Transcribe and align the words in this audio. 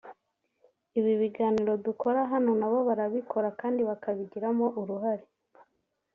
ibi 0.99 1.13
biganiro 1.21 1.73
dukora 1.85 2.21
hano 2.31 2.51
na 2.59 2.67
bo 2.71 2.79
barabikora 2.89 3.49
kandi 3.61 3.81
bakabigiramo 3.89 4.65
uruhare 4.79 5.25